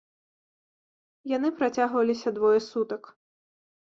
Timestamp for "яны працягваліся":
1.33-2.29